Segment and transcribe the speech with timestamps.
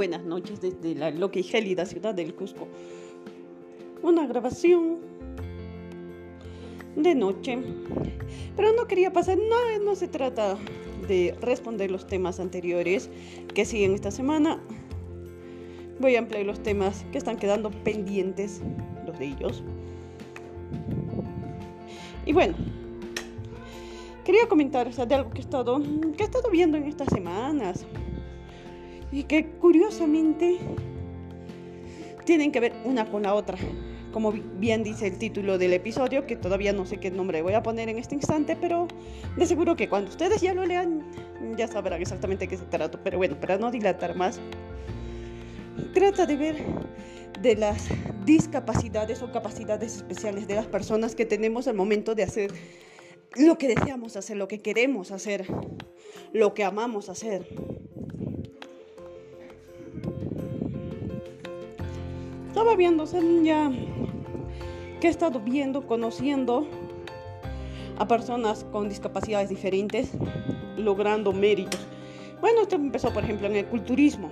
[0.00, 2.66] buenas noches desde la loca y gélida ciudad del Cusco.
[4.02, 4.96] Una grabación
[6.96, 7.58] de noche.
[8.56, 10.56] Pero no quería pasar, no, no se trata
[11.06, 13.10] de responder los temas anteriores
[13.54, 14.58] que siguen esta semana.
[15.98, 18.62] Voy a ampliar los temas que están quedando pendientes,
[19.06, 19.62] los de ellos.
[22.24, 22.54] Y bueno,
[24.24, 25.78] quería comentar de algo que he, estado,
[26.16, 27.84] que he estado viendo en estas semanas
[29.12, 30.58] y que curiosamente
[32.24, 33.58] tienen que ver una con la otra.
[34.12, 37.62] Como bien dice el título del episodio, que todavía no sé qué nombre voy a
[37.62, 38.88] poner en este instante, pero
[39.36, 41.04] de seguro que cuando ustedes ya lo lean,
[41.56, 43.00] ya sabrán exactamente qué se trata.
[43.04, 44.40] Pero bueno, para no dilatar más,
[45.94, 46.56] trata de ver
[47.40, 47.88] de las
[48.24, 52.52] discapacidades o capacidades especiales de las personas que tenemos al momento de hacer
[53.36, 55.46] lo que deseamos hacer, lo que queremos hacer,
[56.32, 57.46] lo que amamos hacer.
[62.60, 63.06] Estaba viendo,
[63.42, 63.72] ya
[65.00, 66.66] que he estado viendo, conociendo
[67.96, 70.12] a personas con discapacidades diferentes,
[70.76, 71.80] logrando méritos.
[72.42, 74.30] Bueno, esto empezó, por ejemplo, en el culturismo.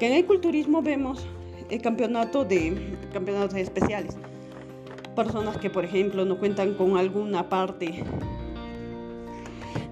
[0.00, 1.26] Que en el culturismo vemos
[1.68, 4.16] el campeonato de campeonatos especiales.
[5.14, 8.04] Personas que, por ejemplo, no cuentan con alguna parte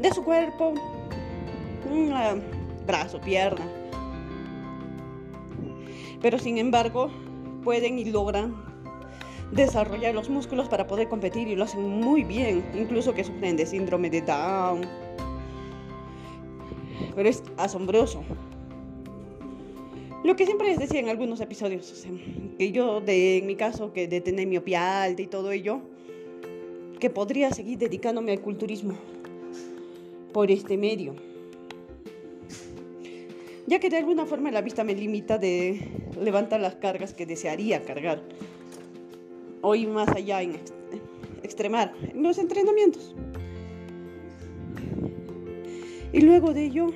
[0.01, 0.73] de su cuerpo,
[1.93, 2.15] un
[2.87, 3.67] brazo, pierna,
[6.21, 7.11] pero sin embargo
[7.65, 8.55] pueden y logran
[9.53, 13.67] desarrollar los músculos para poder competir y lo hacen muy bien, incluso que sufren de
[13.67, 14.83] síndrome de Down.
[17.15, 18.23] Pero es asombroso.
[20.25, 22.07] Lo que siempre les decía en algunos episodios,
[22.59, 25.81] que yo de, en mi caso, que de tener miopía alta y todo ello,
[26.99, 28.95] que podría seguir dedicándome al culturismo
[30.33, 31.15] por este medio
[33.67, 35.81] ya que de alguna forma la vista me limita de
[36.21, 38.23] levantar las cargas que desearía cargar.
[39.63, 40.61] Hoy más allá en
[41.43, 43.15] extremar los entrenamientos.
[46.13, 46.87] Y luego de ello,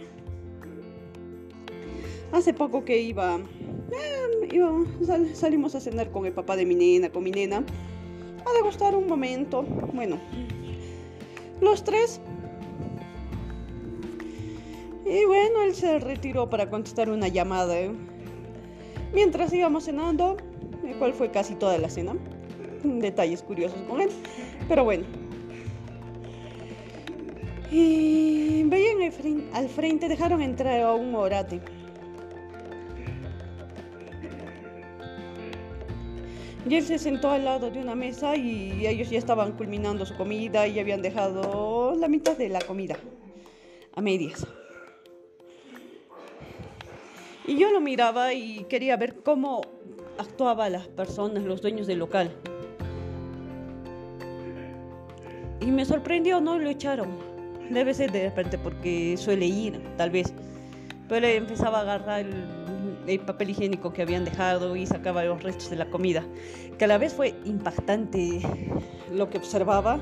[2.32, 3.38] hace poco que iba,
[3.92, 7.64] eh, salimos a cenar con el papá de mi nena, con mi nena,
[8.46, 9.62] a degustar un momento.
[9.92, 10.18] Bueno,
[11.60, 12.20] los tres
[15.10, 17.76] y bueno, él se retiró para contestar una llamada.
[17.76, 17.90] ¿eh?
[19.12, 20.36] Mientras íbamos cenando,
[20.86, 22.14] el cual fue casi toda la cena.
[22.84, 24.10] Detalles curiosos con él.
[24.68, 25.04] Pero bueno.
[27.72, 29.12] Y veían
[29.52, 31.60] al frente, dejaron entrar a un orate.
[36.68, 40.16] Y él se sentó al lado de una mesa y ellos ya estaban culminando su
[40.16, 42.96] comida y habían dejado la mitad de la comida
[43.96, 44.46] a medias.
[47.46, 49.62] Y yo lo miraba y quería ver cómo
[50.18, 52.30] actuaban las personas, los dueños del local.
[55.60, 57.08] Y me sorprendió, no lo echaron.
[57.70, 60.32] Debe ser de repente porque suele ir, tal vez.
[61.08, 62.44] Pero empezaba a agarrar el,
[63.06, 66.24] el, papel higiénico que habían dejado y sacaba los restos de la comida.
[66.78, 68.40] Que a la vez fue impactante
[69.12, 70.00] lo que observaba.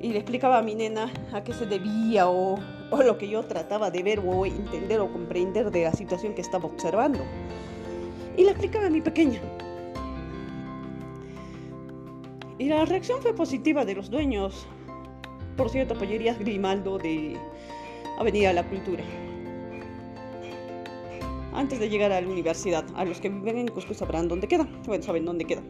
[0.00, 2.58] Y le explicaba a mi nena a qué se debía o
[2.90, 6.40] o lo que yo trataba de ver o entender o comprender de la situación que
[6.40, 7.20] estaba observando.
[8.36, 9.40] Y le explicaba a mi pequeña.
[12.58, 14.66] Y la reacción fue positiva de los dueños.
[15.56, 17.36] Por cierto, Pollerías Grimaldo de
[18.18, 19.04] Avenida La Cultura.
[21.52, 24.68] Antes de llegar a la universidad, a los que viven en Cusco sabrán dónde queda.
[24.86, 25.62] Bueno, saben dónde queda.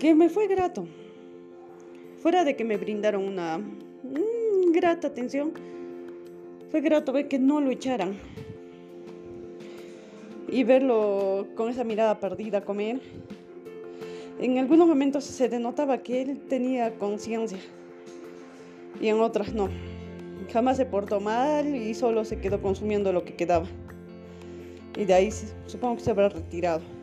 [0.00, 0.86] Que me fue grato
[2.26, 5.52] Fuera de que me brindaron una mm, grata atención,
[6.72, 8.16] fue grato ver que no lo echaran
[10.48, 13.00] y verlo con esa mirada perdida comer.
[14.40, 17.58] En algunos momentos se denotaba que él tenía conciencia
[19.00, 19.68] y en otras no.
[20.52, 23.66] Jamás se portó mal y solo se quedó consumiendo lo que quedaba.
[24.96, 25.30] Y de ahí
[25.66, 26.95] supongo que se habrá retirado.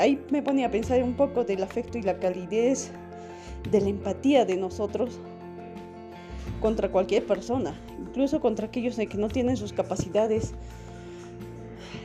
[0.00, 2.90] Ahí me ponía a pensar un poco del afecto y la calidez,
[3.70, 5.18] de la empatía de nosotros
[6.60, 10.54] contra cualquier persona, incluso contra aquellos que no tienen sus capacidades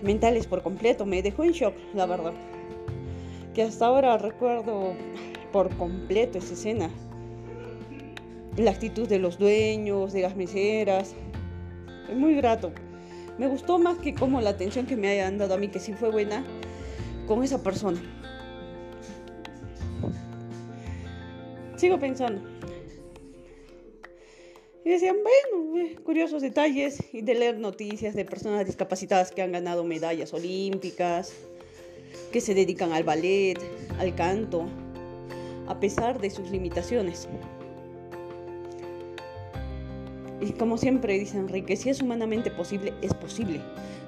[0.02, 1.06] mentales por completo.
[1.06, 2.34] Me dejó en shock, la verdad.
[3.54, 4.94] Que hasta ahora recuerdo
[5.52, 6.90] por completo esa escena.
[8.58, 11.16] La actitud de los dueños, de las meseras.
[12.10, 12.72] Es muy grato.
[13.38, 15.94] Me gustó más que como la atención que me hayan dado a mí, que sí
[15.94, 16.44] fue buena,
[17.30, 18.02] con esa persona.
[21.78, 22.42] Sigo pensando.
[24.84, 29.52] Y decían, bueno, eh, curiosos detalles y de leer noticias de personas discapacitadas que han
[29.52, 31.32] ganado medallas olímpicas,
[32.32, 33.60] que se dedican al ballet,
[34.00, 34.66] al canto,
[35.68, 37.30] a pesar de sus limitaciones.
[40.42, 43.60] Y como siempre dice Enrique, si es humanamente posible, es posible.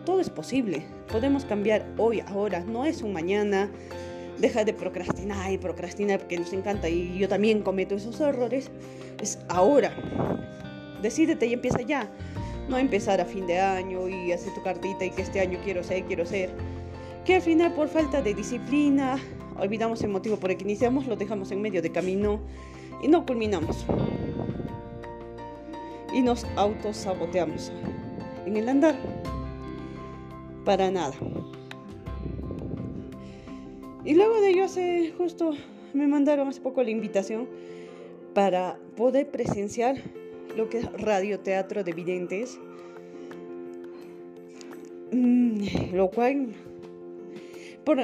[0.06, 0.84] Todo es posible.
[1.12, 3.70] Podemos cambiar hoy, ahora, no es un mañana.
[4.40, 8.72] Deja de procrastinar y procrastinar porque nos encanta y yo también cometo esos errores.
[9.22, 9.94] Es ahora.
[11.02, 12.10] Decídete y empieza ya.
[12.70, 15.84] No empezar a fin de año y hacer tu cartita y que este año quiero
[15.84, 16.50] ser, quiero ser.
[17.26, 19.20] Que al final por falta de disciplina
[19.60, 22.40] olvidamos el motivo por el que iniciamos, lo dejamos en medio de camino
[23.04, 23.86] y no culminamos
[26.14, 27.72] y nos autosaboteamos
[28.46, 28.96] en el andar.
[30.66, 31.14] Para nada.
[34.04, 35.52] Y luego de ello hace justo
[35.94, 37.48] me mandaron hace poco la invitación
[38.34, 39.98] para poder presenciar
[40.56, 42.60] lo que es radioteatro de videntes.
[45.12, 46.54] Mm, lo cual,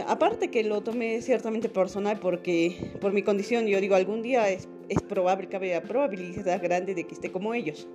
[0.07, 4.67] aparte que lo tomé ciertamente personal porque por mi condición, yo digo, algún día es
[4.89, 7.87] es probable, que haya probabilidad grande de que esté como ellos.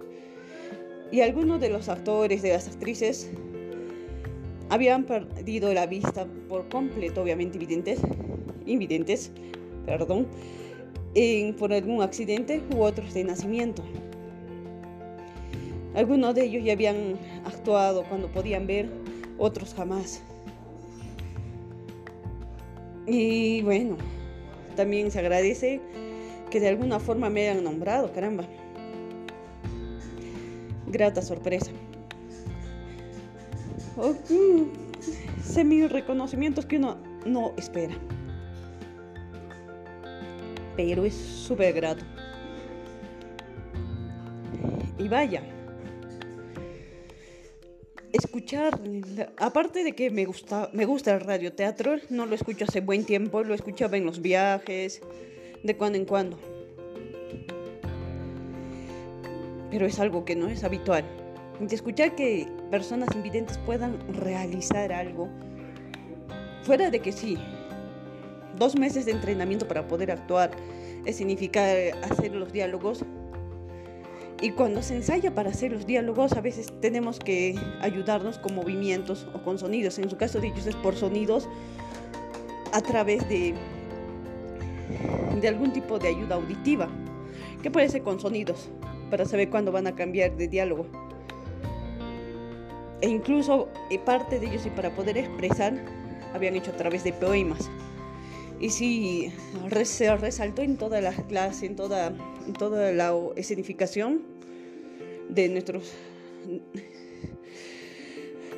[1.11, 3.31] Y algunos de los actores, de las actrices,
[4.71, 8.01] habían perdido la vista por completo, obviamente evidentes,
[8.67, 9.31] invidentes,
[9.85, 10.27] perdón,
[11.15, 13.83] en, por algún accidente u otros de nacimiento.
[15.95, 18.89] Algunos de ellos ya habían actuado cuando podían ver,
[19.37, 20.23] otros jamás.
[23.07, 23.97] Y bueno,
[24.77, 25.81] también se agradece
[26.51, 28.45] que de alguna forma me hayan nombrado, caramba.
[30.87, 31.71] Grata sorpresa.
[33.97, 36.97] Oh, mm, semi reconocimientos que uno
[37.27, 37.95] no espera.
[40.77, 42.05] Pero es súper grato.
[44.99, 45.43] Y vaya,
[48.25, 48.81] escuchar,
[49.39, 53.43] aparte de que me gusta, me gusta el radioteatro, no lo escucho hace buen tiempo,
[53.43, 55.03] lo escuchaba en los viajes,
[55.63, 56.39] de cuando en cuando.
[59.71, 61.05] Pero es algo que no es habitual.
[61.71, 65.29] Escuchar que personas invidentes puedan realizar algo,
[66.63, 67.37] fuera de que sí,
[68.59, 70.51] dos meses de entrenamiento para poder actuar,
[71.05, 73.05] es significar hacer los diálogos.
[74.43, 79.27] Y cuando se ensaya para hacer los diálogos, a veces tenemos que ayudarnos con movimientos
[79.33, 79.99] o con sonidos.
[79.99, 81.49] En su caso de ellos es por sonidos
[82.73, 83.55] a través de
[85.41, 86.89] de algún tipo de ayuda auditiva,
[87.63, 88.71] que puede ser con sonidos,
[89.11, 90.87] para saber cuándo van a cambiar de diálogo.
[93.01, 95.75] E incluso eh, parte de ellos, y para poder expresar,
[96.35, 97.69] habían hecho a través de poemas.
[98.63, 99.33] Y sí,
[99.83, 102.15] se resaltó en toda la clase, en toda,
[102.47, 104.23] en toda la escenificación
[105.29, 105.93] de nuestros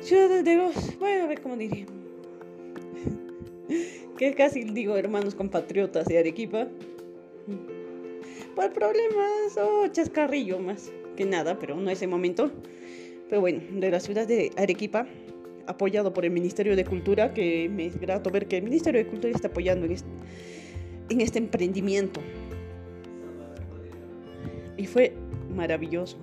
[0.03, 1.87] ciudadanos, bueno, a ver cómo diría
[4.17, 6.67] que casi digo hermanos compatriotas de Arequipa.
[8.55, 12.51] Por problemas o chascarrillo más que nada, pero no ese momento.
[13.27, 15.07] Pero bueno, de la ciudad de Arequipa,
[15.67, 19.07] apoyado por el Ministerio de Cultura, que me es grato ver que el Ministerio de
[19.09, 20.09] Cultura está apoyando en este,
[21.09, 22.21] en este emprendimiento.
[24.77, 25.13] Y fue
[25.53, 26.17] maravilloso.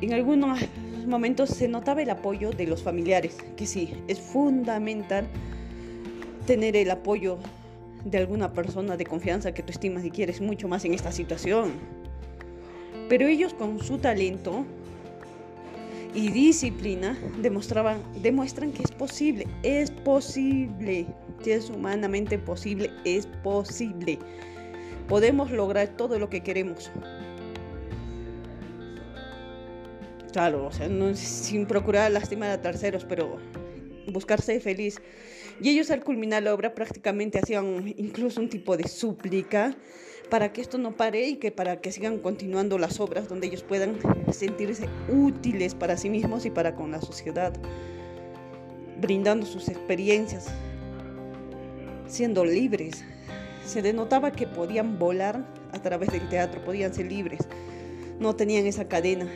[0.00, 0.58] En algunos
[1.06, 5.26] momentos se notaba el apoyo de los familiares, que sí, es fundamental
[6.46, 7.38] tener el apoyo
[8.04, 11.72] de alguna persona de confianza que tú estimas y quieres mucho más en esta situación.
[13.08, 14.64] Pero ellos con su talento
[16.14, 21.06] y disciplina demostraban, demuestran que es posible, es posible,
[21.42, 24.18] que es humanamente posible, es posible.
[25.08, 26.90] Podemos lograr todo lo que queremos.
[30.32, 33.38] Claro, o sea, no, sin procurar lastimar a terceros, pero
[34.12, 35.00] buscarse feliz.
[35.60, 39.74] Y ellos al culminar la obra prácticamente hacían incluso un tipo de súplica
[40.30, 43.62] para que esto no pare y que para que sigan continuando las obras donde ellos
[43.62, 43.98] puedan
[44.32, 47.52] sentirse útiles para sí mismos y para con la sociedad,
[49.00, 50.46] brindando sus experiencias,
[52.06, 53.04] siendo libres.
[53.66, 57.40] Se denotaba que podían volar a través del teatro, podían ser libres,
[58.18, 59.28] no tenían esa cadena.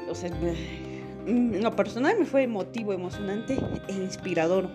[0.00, 0.32] Entonces,
[1.28, 4.70] Mm, lo personal me fue emotivo, emocionante e inspirador.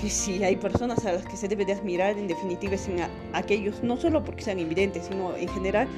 [0.00, 2.98] Que si hay personas a las que se debe de admirar, en definitiva es en
[3.32, 5.88] aquellos, no solo porque sean invidentes, sino en general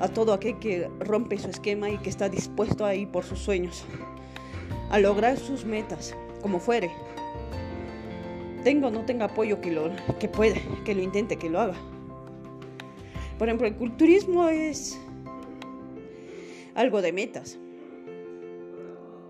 [0.00, 3.40] a todo aquel que rompe su esquema y que está dispuesto a ir por sus
[3.40, 3.84] sueños,
[4.90, 6.90] a lograr sus metas, como fuere.
[8.62, 11.76] Tenga o no tenga apoyo que lo que puede, que lo intente, que lo haga.
[13.38, 14.98] Por ejemplo, el culturismo es
[16.74, 17.58] algo de metas,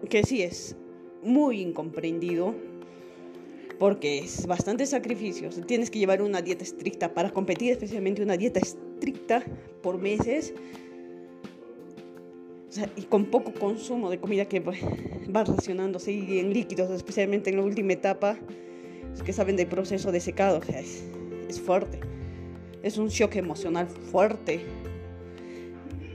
[0.08, 0.76] que sí es
[1.23, 2.54] muy incomprendido
[3.78, 5.50] porque es bastante sacrificio.
[5.66, 9.44] Tienes que llevar una dieta estricta para competir, especialmente una dieta estricta
[9.82, 10.52] por meses.
[12.97, 17.62] y con poco consumo de comida que va racionándose y en líquidos, especialmente en la
[17.62, 18.37] última etapa,
[19.25, 20.58] que saben del proceso de secado.
[20.58, 21.04] O sea, es,
[21.49, 22.00] es fuerte.
[22.82, 24.61] Es un shock emocional fuerte.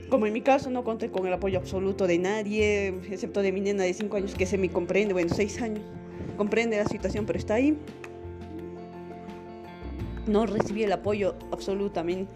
[0.08, 3.60] Como en mi caso, no conté con el apoyo absoluto de nadie, excepto de mi
[3.60, 5.82] nena de 5 años que se me comprende, bueno, 6 años
[6.36, 7.78] comprende la situación, pero está ahí.
[10.26, 12.28] No recibí el apoyo absolutamente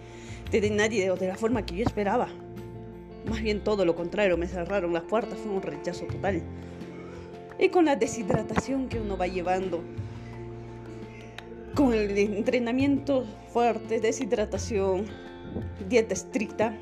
[0.50, 2.28] de nadie o de la forma que yo esperaba.
[3.28, 6.42] Más bien todo lo contrario, me cerraron las puertas, fue un rechazo total.
[7.58, 9.82] Y con la deshidratación que uno va llevando,
[11.74, 15.06] con el entrenamiento fuerte, deshidratación,
[15.88, 16.76] dieta estricta,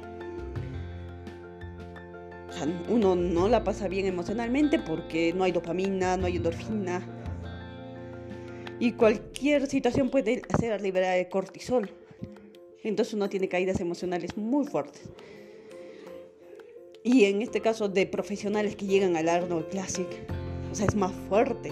[2.88, 7.06] uno no la pasa bien emocionalmente porque no hay dopamina, no hay endorfina.
[8.78, 11.90] Y cualquier situación puede hacer liberar el cortisol.
[12.82, 15.02] Entonces uno tiene caídas emocionales muy fuertes.
[17.02, 20.08] Y en este caso de profesionales que llegan al Arnold Classic,
[20.70, 21.70] o sea, es más fuerte.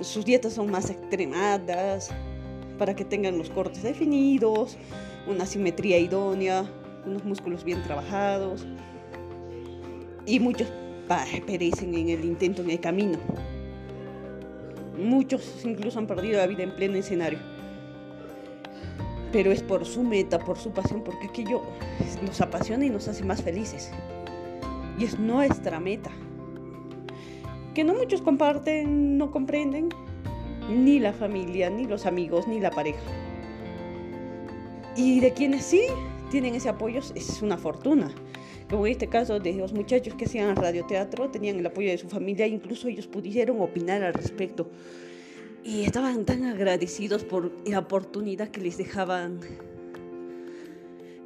[0.00, 2.10] Sus dietas son más extremadas
[2.78, 4.76] para que tengan los cortes definidos,
[5.28, 6.68] una simetría idónea,
[7.06, 8.66] unos músculos bien trabajados
[10.26, 10.68] y muchos
[11.46, 13.18] perecen en el intento, en el camino.
[14.98, 17.38] Muchos incluso han perdido la vida en pleno escenario.
[19.32, 21.62] Pero es por su meta, por su pasión, porque aquello
[22.24, 23.90] nos apasiona y nos hace más felices.
[24.98, 26.10] Y es nuestra meta.
[27.74, 29.88] Que no muchos comparten, no comprenden,
[30.68, 33.00] ni la familia, ni los amigos, ni la pareja.
[34.94, 35.82] Y de quienes sí,
[36.32, 38.10] tienen ese apoyo es una fortuna.
[38.70, 42.08] Como en este caso de los muchachos que hacían radioteatro, tenían el apoyo de su
[42.08, 44.70] familia, incluso ellos pudieron opinar al respecto.
[45.62, 49.40] Y estaban tan agradecidos por la oportunidad que les dejaban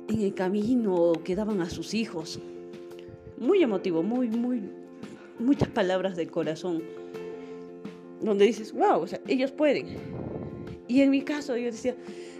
[0.09, 2.41] en el camino que daban a sus hijos.
[3.39, 4.61] Muy emotivo, muy, muy,
[5.39, 6.83] muchas palabras del corazón.
[8.21, 9.87] Donde dices, wow, o sea, ellos pueden.
[10.89, 11.95] Y en mi caso yo decía,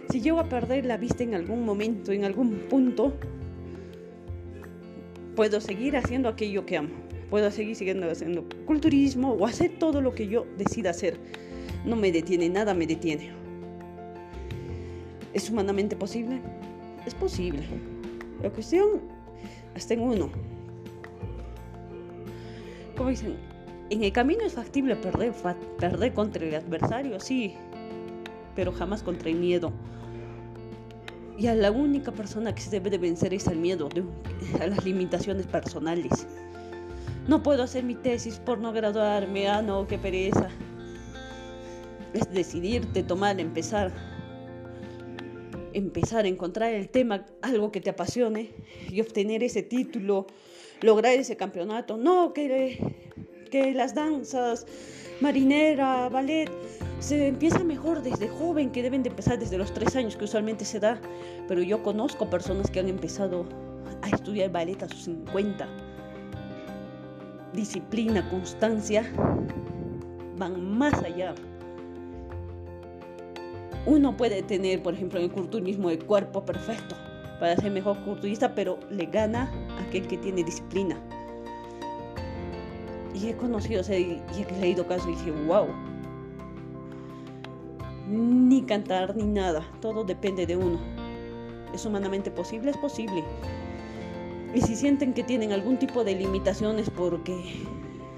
[0.09, 3.13] si llego a perder la vista en algún momento, en algún punto,
[5.35, 6.89] puedo seguir haciendo aquello que amo.
[7.29, 11.17] Puedo seguir siguiendo haciendo culturismo o hacer todo lo que yo decida hacer.
[11.85, 13.31] No me detiene, nada me detiene.
[15.33, 16.41] ¿Es humanamente posible?
[17.05, 17.63] Es posible.
[18.41, 19.01] La cuestión
[19.75, 20.29] está en uno.
[22.95, 23.35] Como dicen,
[23.89, 25.33] en el camino es factible perder,
[25.77, 27.53] perder contra el adversario, sí,
[28.55, 29.71] pero jamás contra el miedo.
[31.37, 33.89] Y a la única persona que se debe de vencer es al miedo,
[34.59, 36.25] a las limitaciones personales.
[37.27, 40.49] No puedo hacer mi tesis por no graduarme, ah no, qué pereza.
[42.13, 43.91] Es decidirte, tomar, empezar.
[45.73, 48.49] Empezar a encontrar el tema, algo que te apasione
[48.89, 50.25] y obtener ese título,
[50.81, 51.97] lograr ese campeonato.
[51.97, 52.79] No, que,
[53.51, 54.65] que las danzas,
[55.21, 56.49] marinera, ballet,
[56.99, 60.65] se empieza mejor desde joven, que deben de empezar desde los tres años, que usualmente
[60.65, 60.99] se da.
[61.47, 63.45] Pero yo conozco personas que han empezado
[64.01, 65.67] a estudiar ballet a sus 50.
[67.53, 69.03] Disciplina, constancia,
[70.37, 71.35] van más allá.
[73.85, 76.95] Uno puede tener, por ejemplo, en el culturismo el cuerpo perfecto
[77.39, 79.49] para ser mejor culturista, pero le gana
[79.79, 80.97] aquel que tiene disciplina.
[83.13, 85.67] Y he conocido, y he leído casos y dije, wow,
[88.07, 89.63] ni cantar, ni nada.
[89.81, 90.79] Todo depende de uno.
[91.73, 92.71] ¿Es humanamente posible?
[92.71, 93.23] Es posible.
[94.53, 97.35] Y si sienten que tienen algún tipo de limitaciones porque,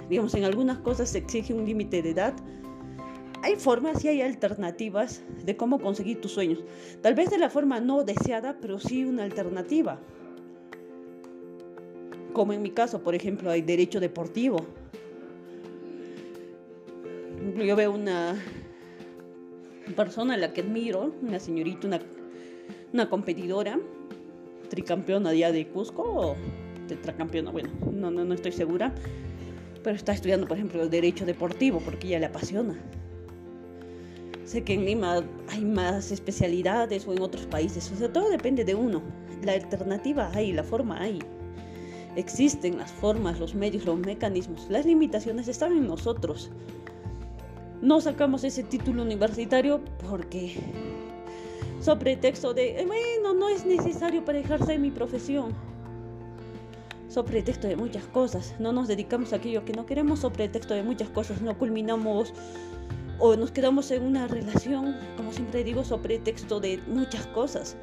[0.10, 2.34] digamos, en algunas cosas se exige un límite de edad,
[3.42, 6.60] hay formas y hay alternativas de cómo conseguir tus sueños.
[7.02, 10.00] Tal vez de la forma no deseada, pero sí una alternativa.
[12.34, 14.58] Como en mi caso, por ejemplo, hay derecho deportivo.
[17.58, 18.36] Yo veo una
[19.94, 22.00] persona a la que admiro, una señorita, una,
[22.94, 23.80] una competidora,
[24.70, 26.36] tricampeona ya de Cusco o
[26.88, 28.94] tetracampeona, bueno, no, no, no estoy segura,
[29.84, 32.80] pero está estudiando, por ejemplo, el derecho deportivo porque ella le apasiona.
[34.46, 38.66] Sé que en Lima hay más especialidades o en otros países, o sea, todo depende
[38.66, 39.02] de uno.
[39.44, 41.20] La alternativa hay, la forma hay.
[42.16, 44.68] Existen las formas, los medios, los mecanismos.
[44.70, 46.50] Las limitaciones están en nosotros.
[47.82, 50.56] No sacamos ese título universitario porque
[51.82, 55.54] sobre texto de, bueno, no es necesario para ejercer mi profesión.
[57.08, 58.54] Sobre texto de muchas cosas.
[58.60, 61.42] No nos dedicamos a aquello que no queremos sobre texto de muchas cosas.
[61.42, 62.34] No culminamos
[63.18, 67.78] o nos quedamos en una relación, como siempre digo, sobre texto de muchas cosas.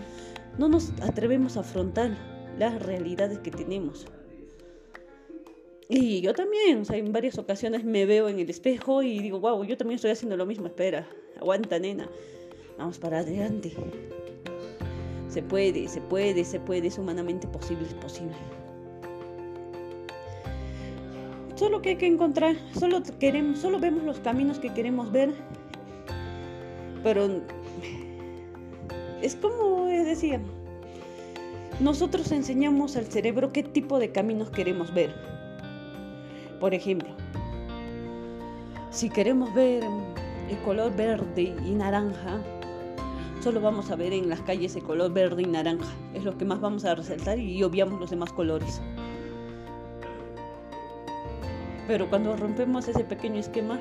[0.58, 2.16] No nos atrevemos a afrontar
[2.58, 4.06] las realidades que tenemos.
[5.88, 9.38] Y yo también, o sea, en varias ocasiones me veo en el espejo y digo,
[9.38, 11.06] wow, yo también estoy haciendo lo mismo, espera,
[11.40, 12.08] aguanta nena,
[12.76, 13.72] vamos para adelante.
[15.28, 18.34] Se puede, se puede, se puede, es humanamente posible, es posible.
[21.54, 25.32] Solo que hay que encontrar, solo queremos, solo vemos los caminos que queremos ver,
[27.02, 27.42] pero
[29.22, 30.40] es como decía,
[31.80, 35.35] nosotros enseñamos al cerebro qué tipo de caminos queremos ver.
[36.60, 37.10] Por ejemplo,
[38.90, 39.84] si queremos ver
[40.48, 42.40] el color verde y naranja,
[43.42, 45.92] solo vamos a ver en las calles el color verde y naranja.
[46.14, 48.80] Es lo que más vamos a resaltar y obviamos los demás colores.
[51.86, 53.78] Pero cuando rompemos ese pequeño esquema,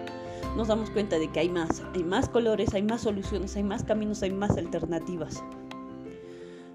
[0.57, 3.83] nos damos cuenta de que hay más, hay más colores, hay más soluciones, hay más
[3.83, 5.41] caminos, hay más alternativas.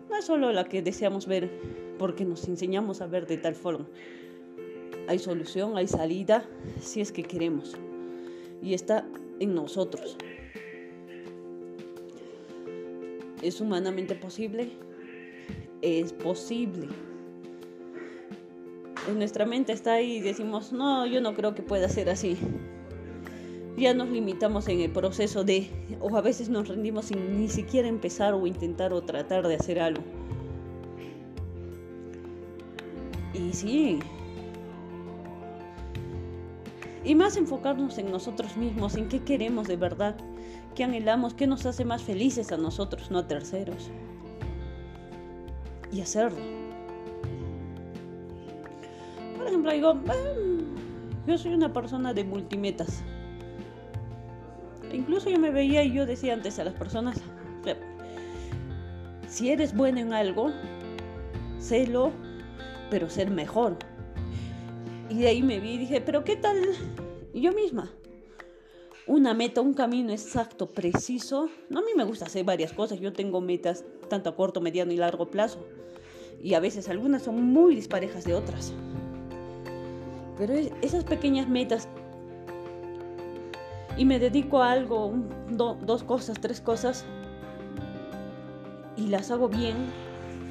[0.09, 1.51] No es solo la que deseamos ver
[1.99, 3.87] porque nos enseñamos a ver de tal forma
[5.11, 6.45] hay solución, hay salida,
[6.81, 7.75] si es que queremos.
[8.63, 9.05] Y está
[9.41, 10.17] en nosotros.
[13.43, 14.71] ¿Es humanamente posible?
[15.83, 16.87] Es posible.
[19.09, 22.37] En nuestra mente está ahí y decimos, no, yo no creo que pueda ser así.
[23.77, 27.89] Ya nos limitamos en el proceso de, o a veces nos rendimos sin ni siquiera
[27.89, 30.05] empezar o intentar o tratar de hacer algo.
[33.35, 33.99] Y sí,
[37.11, 40.15] y más enfocarnos en nosotros mismos, en qué queremos de verdad,
[40.77, 43.91] qué anhelamos, qué nos hace más felices a nosotros, no a terceros.
[45.91, 46.39] Y hacerlo.
[49.37, 50.01] Por ejemplo, digo,
[51.27, 53.03] yo soy una persona de multimetas.
[54.93, 57.21] incluso yo me veía y yo decía antes a las personas,
[59.27, 60.53] si eres bueno en algo,
[61.59, 62.13] sélo,
[62.89, 63.77] pero ser mejor.
[65.09, 66.57] Y de ahí me vi y dije, pero ¿qué tal
[67.35, 67.91] yo misma?
[69.07, 71.49] Una meta, un camino exacto, preciso.
[71.69, 73.01] No, a mí me gusta hacer varias cosas.
[73.01, 75.59] Yo tengo metas tanto a corto, mediano y largo plazo.
[76.43, 78.73] Y a veces algunas son muy disparejas de otras.
[80.39, 81.89] Pero esas pequeñas metas
[83.97, 85.13] y me dedico a algo,
[85.51, 87.05] dos cosas, tres cosas,
[88.97, 89.77] y las hago bien,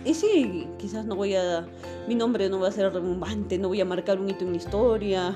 [0.06, 1.68] y sí, quizás no voy a,
[2.08, 4.58] mi nombre no va a ser remumbante, no voy a marcar un hito en mi
[4.58, 5.36] historia,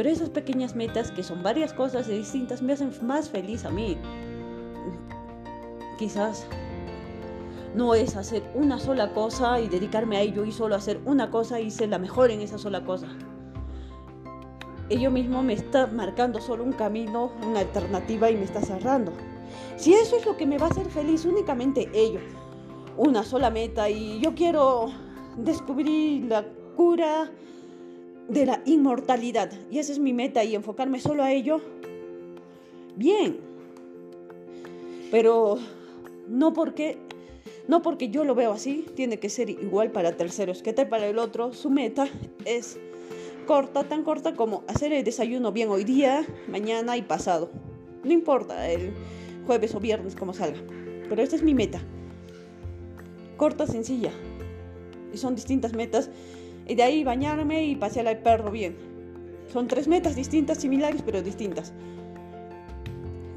[0.00, 3.98] pero esas pequeñas metas, que son varias cosas distintas, me hacen más feliz a mí.
[5.98, 6.46] Quizás
[7.74, 11.60] no es hacer una sola cosa y dedicarme a ello y solo hacer una cosa
[11.60, 13.08] y ser la mejor en esa sola cosa.
[14.88, 19.12] Ello mismo me está marcando solo un camino, una alternativa y me está cerrando.
[19.76, 22.20] Si eso es lo que me va a hacer feliz, únicamente ello
[22.96, 24.86] una sola meta y yo quiero
[25.36, 27.30] descubrir la cura
[28.28, 31.60] de la inmortalidad y esa es mi meta y enfocarme solo a ello,
[32.96, 33.38] bien.
[35.10, 35.58] Pero
[36.28, 36.98] no porque
[37.66, 40.62] no porque yo lo veo así, tiene que ser igual para terceros.
[40.62, 41.52] que tal para el otro?
[41.52, 42.08] Su meta
[42.44, 42.78] es
[43.46, 47.50] corta, tan corta como hacer el desayuno bien hoy día, mañana y pasado.
[48.04, 48.92] No importa el
[49.46, 50.60] jueves o viernes como salga.
[51.08, 51.80] Pero esta es mi meta
[53.40, 54.12] corta, sencilla.
[55.14, 56.10] Y son distintas metas.
[56.70, 58.76] Y de ahí bañarme y pasear al perro bien.
[59.52, 61.72] Son tres metas distintas, similares, pero distintas.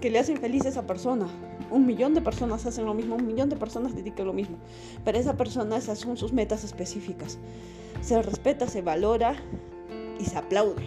[0.02, 1.26] Que le hacen feliz a esa persona.
[1.72, 4.58] Un millón de personas hacen lo mismo, un millón de personas dedican lo mismo.
[5.04, 7.40] Pero esa persona, esas son sus metas específicas.
[8.02, 9.36] Se respeta, se valora
[10.20, 10.84] y se aplaude.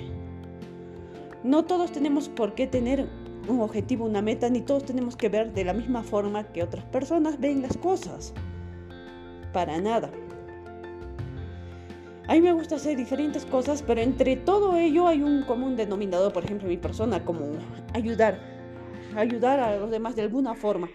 [1.42, 3.08] No todos tenemos por qué tener
[3.48, 6.84] un objetivo, una meta, ni todos tenemos que ver de la misma forma que otras
[6.84, 8.34] personas ven las cosas
[9.52, 10.12] para nada.
[12.28, 16.32] A mí me gusta hacer diferentes cosas, pero entre todo ello hay un común denominador,
[16.32, 17.52] por ejemplo, mi persona, como
[17.94, 18.40] ayudar,
[19.16, 20.88] ayudar a los demás de alguna forma.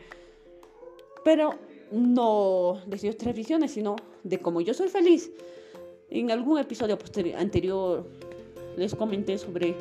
[1.23, 1.55] Pero
[1.91, 5.31] no de otras visiones, sino de cómo yo soy feliz.
[6.09, 6.97] En algún episodio
[7.37, 8.05] anterior
[8.75, 9.77] les comenté sobre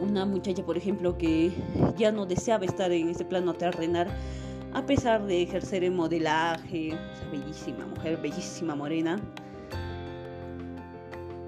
[0.00, 1.52] una muchacha, por ejemplo, que
[1.96, 4.08] ya no deseaba estar en ese plano terrenal
[4.74, 9.20] a pesar de ejercer el modelaje, esa bellísima mujer, bellísima morena,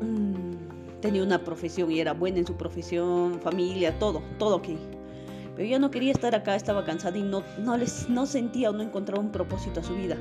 [0.00, 4.68] mm, tenía una profesión y era buena en su profesión, familia, todo, todo ok.
[5.56, 8.72] Pero ya no quería estar acá, estaba cansada y no, no, les, no sentía o
[8.72, 10.16] no encontraba un propósito a su vida.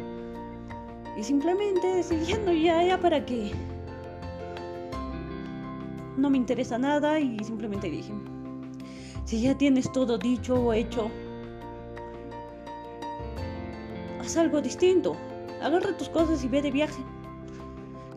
[1.17, 3.51] Y simplemente siguiendo ya, ya para qué.
[6.17, 8.11] No me interesa nada y simplemente dije,
[9.25, 11.09] si ya tienes todo dicho o hecho,
[14.19, 15.15] haz algo distinto.
[15.61, 17.01] Agarra tus cosas y ve de viaje.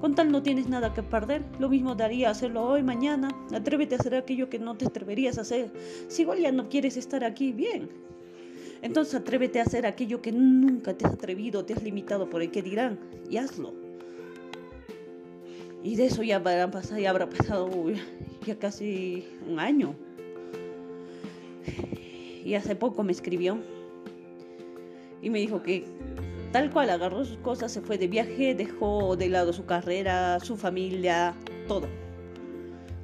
[0.02, 1.44] Con tal no tienes nada que perder.
[1.60, 3.28] Lo mismo daría hacerlo hoy, mañana.
[3.54, 5.70] Atrévete a hacer aquello que no te atreverías a hacer.
[6.08, 7.88] Si igual ya no quieres estar aquí, bien.
[8.82, 12.50] Entonces atrévete a hacer aquello que nunca te has atrevido, te has limitado por el
[12.50, 12.98] que dirán.
[13.30, 13.74] Y hazlo.
[15.84, 17.70] Y de eso ya habrá pasado, ya habrá pasado
[18.44, 19.94] ya casi un año.
[22.44, 23.56] Y hace poco me escribió
[25.22, 25.84] y me dijo que
[26.52, 30.58] Tal cual agarró sus cosas, se fue de viaje, dejó de lado su carrera, su
[30.58, 31.34] familia,
[31.66, 31.88] todo.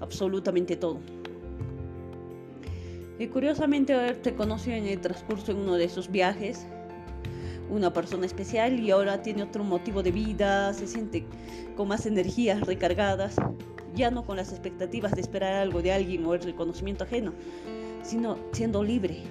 [0.00, 1.00] Absolutamente todo.
[3.18, 6.66] Y curiosamente te conoció en el transcurso de uno de esos viajes,
[7.70, 11.24] una persona especial y ahora tiene otro motivo de vida, se siente
[11.74, 13.36] con más energías recargadas,
[13.94, 17.32] ya no con las expectativas de esperar algo de alguien o el reconocimiento ajeno,
[18.02, 19.22] sino siendo libre.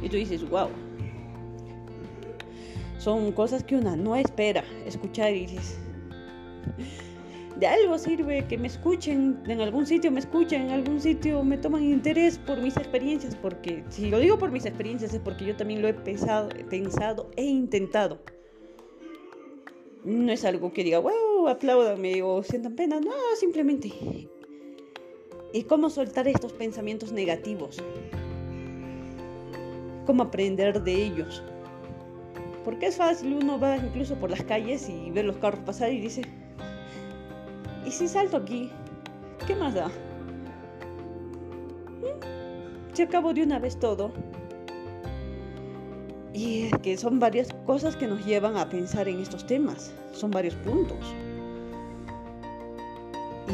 [0.00, 0.68] Y tú dices, wow,
[3.06, 5.46] son cosas que una no espera escuchar y
[7.56, 11.56] de algo sirve que me escuchen, en algún sitio me escuchen, en algún sitio me
[11.56, 15.54] toman interés por mis experiencias, porque si lo digo por mis experiencias es porque yo
[15.54, 18.18] también lo he pensado, pensado e intentado.
[20.02, 23.92] No es algo que diga, wow, apláudame o sientan pena, no, simplemente.
[25.52, 27.80] ¿Y cómo soltar estos pensamientos negativos?
[30.06, 31.44] ¿Cómo aprender de ellos?
[32.66, 36.00] Porque es fácil, uno va incluso por las calles y ve los carros pasar y
[36.00, 36.22] dice,
[37.86, 38.72] ¿y si salto aquí?
[39.46, 39.86] ¿Qué más da?
[42.00, 42.92] ¿Mm?
[42.92, 44.10] Se acabó de una vez todo.
[46.34, 49.94] Y es que son varias cosas que nos llevan a pensar en estos temas.
[50.10, 50.98] Son varios puntos.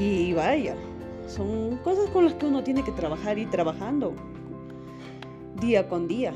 [0.01, 0.75] Y vaya,
[1.27, 4.15] son cosas con las que uno tiene que trabajar y trabajando
[5.61, 6.33] día con día.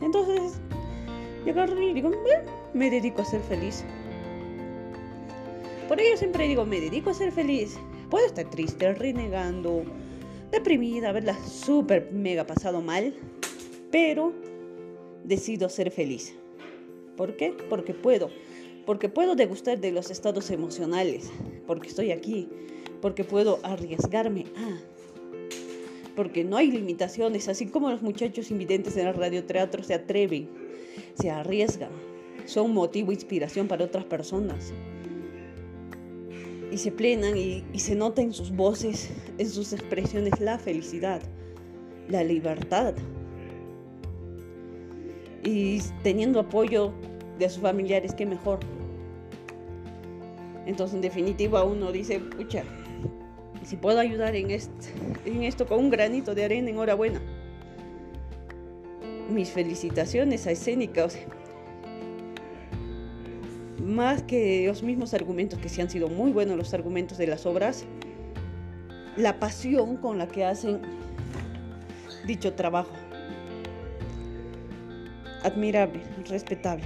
[0.00, 0.58] Entonces,
[1.44, 2.10] y agarro y digo,
[2.72, 3.84] me dedico a ser feliz.
[5.88, 7.76] Por ello siempre digo, me dedico a ser feliz.
[8.08, 9.84] Puedo estar triste, renegando,
[10.50, 13.14] deprimida, haberla súper mega pasado mal,
[13.90, 14.32] pero
[15.24, 16.34] decido ser feliz.
[17.16, 17.54] ¿Por qué?
[17.68, 18.30] Porque puedo.
[18.86, 21.30] Porque puedo degustar de los estados emocionales.
[21.66, 22.48] Porque estoy aquí.
[23.00, 24.78] Porque puedo arriesgarme a.
[26.16, 27.48] Porque no hay limitaciones.
[27.48, 30.63] Así como los muchachos invidentes en el radioteatro se atreven
[31.14, 31.90] se arriesgan,
[32.46, 34.72] son motivo e inspiración para otras personas.
[36.70, 41.22] Y se plenan y, se nota en sus voces, en sus expresiones, la felicidad,
[42.08, 42.94] la libertad.
[45.44, 46.92] Y teniendo apoyo
[47.38, 48.60] de sus familiares, qué mejor.
[50.66, 52.64] Entonces, en definitiva, uno dice, pucha,
[53.62, 57.20] si puedo ayudar en, en esto con un granito de arena, enhorabuena
[59.34, 61.08] mis felicitaciones a Escénica.
[63.82, 67.44] más que los mismos argumentos, que sí han sido muy buenos los argumentos de las
[67.44, 67.84] obras,
[69.16, 70.80] la pasión con la que hacen
[72.26, 72.92] dicho trabajo.
[75.42, 76.84] Admirable, respetable.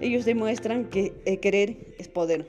[0.00, 2.46] Ellos demuestran que el querer es poder.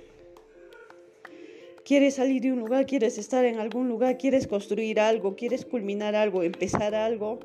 [1.84, 6.16] Quieres salir de un lugar, quieres estar en algún lugar, quieres construir algo, quieres culminar
[6.16, 7.40] algo, empezar algo,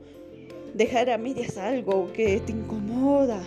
[0.75, 3.43] dejar a medias algo que te incomoda,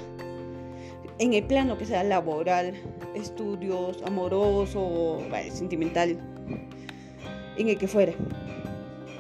[1.19, 2.73] en el plano que sea laboral,
[3.15, 5.19] estudios, amoroso,
[5.51, 6.17] sentimental,
[7.57, 8.15] en el que fuere,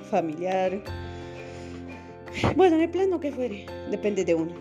[0.09, 0.81] familiar,
[2.55, 4.53] bueno, en el plano que fuere, depende de uno.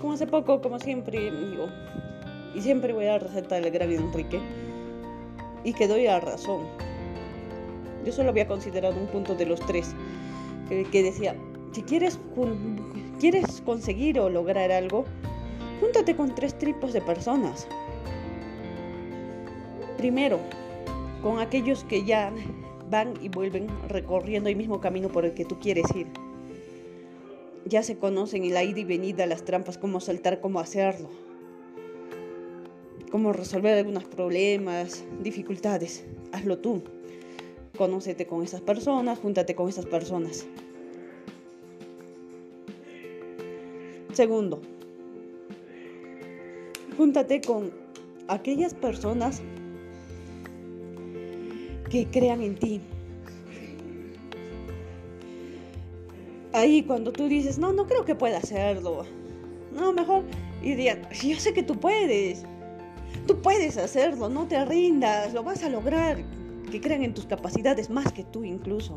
[0.00, 1.68] Como hace poco, como siempre digo,
[2.54, 4.40] y siempre voy a resaltar el gran Enrique,
[5.64, 6.85] y que doy la razón
[8.06, 9.92] yo solo había considerado un punto de los tres,
[10.68, 11.34] que, decía,
[11.72, 12.18] si quieres,
[13.18, 15.04] quieres conseguir o lograr algo,
[15.80, 17.66] júntate con tres tipos de personas.
[19.96, 20.38] Primero,
[21.20, 22.32] con aquellos que ya
[22.88, 26.06] van y vuelven recorriendo el mismo camino por el que tú quieres ir.
[27.64, 31.10] Ya se conocen el ida y venida, las trampas, cómo saltar, cómo hacerlo,
[33.10, 36.04] cómo resolver algunos problemas, dificultades.
[36.30, 36.84] Hazlo tú.
[37.76, 40.46] Conócete con esas personas, júntate con esas personas.
[44.12, 44.62] Segundo,
[46.96, 47.70] júntate con
[48.28, 49.42] aquellas personas
[51.90, 52.80] que crean en ti.
[56.52, 59.04] Ahí cuando tú dices, no, no creo que pueda hacerlo.
[59.74, 60.24] No, mejor.
[60.62, 62.44] Y yo sé que tú puedes.
[63.26, 66.24] Tú puedes hacerlo, no te rindas, lo vas a lograr.
[66.70, 68.96] Que crean en tus capacidades más que tú incluso.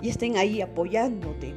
[0.00, 1.54] Y estén ahí apoyándote.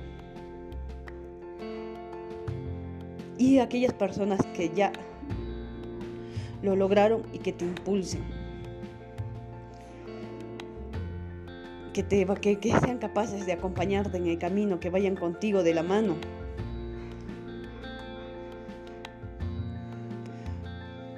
[3.37, 4.91] Y aquellas personas que ya
[6.61, 8.21] lo lograron y que te impulsen.
[11.93, 15.73] Que, te, que, que sean capaces de acompañarte en el camino, que vayan contigo de
[15.73, 16.15] la mano.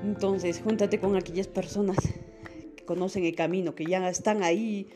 [0.04, 1.98] Entonces, júntate con aquellas personas
[2.86, 4.88] conocen el camino, que ya están ahí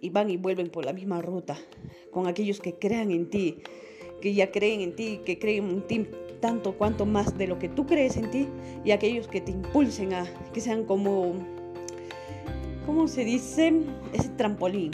[0.00, 1.56] y van y vuelven por la misma ruta,
[2.10, 3.62] con aquellos que crean en ti,
[4.20, 6.06] que ya creen en ti, que creen en ti
[6.40, 8.48] tanto cuanto más de lo que tú crees en ti
[8.84, 11.32] y aquellos que te impulsen a que sean como,
[12.84, 13.72] ¿cómo se dice?
[14.12, 14.90] Ese trampolín.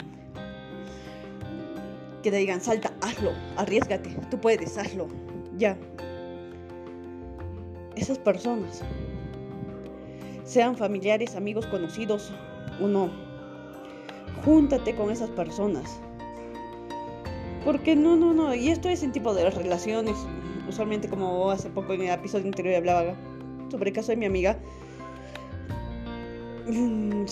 [2.23, 5.09] Que te digan, salta, hazlo, arriesgate, tú puedes, hazlo,
[5.57, 5.77] ya.
[7.97, 8.81] Esas personas,
[10.51, 12.29] sean familiares, amigos, conocidos
[12.81, 13.09] o no,
[14.43, 16.01] júntate con esas personas.
[17.63, 20.17] Porque no, no, no, y esto es en tipo de relaciones,
[20.67, 23.15] usualmente como hace poco en el episodio anterior hablaba
[23.69, 24.59] sobre el caso de mi amiga,
[26.67, 27.23] mm,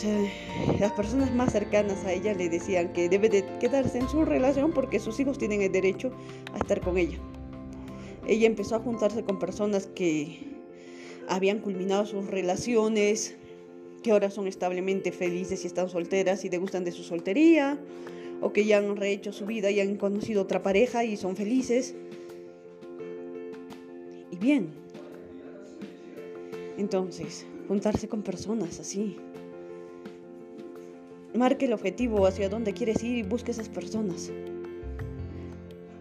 [0.79, 4.71] las personas más cercanas a ella le decían que debe de quedarse en su relación
[4.71, 6.11] porque sus hijos tienen el derecho
[6.53, 7.17] a estar con ella.
[8.27, 10.58] Ella empezó a juntarse con personas que
[11.29, 13.35] habían culminado sus relaciones,
[14.03, 17.79] que ahora son establemente felices y están solteras y gustan de su soltería,
[18.41, 21.95] o que ya han rehecho su vida y han conocido otra pareja y son felices
[24.39, 24.69] bien.
[26.77, 29.17] Entonces, juntarse con personas así.
[31.35, 34.31] Marque el objetivo hacia dónde quieres ir y busque esas personas.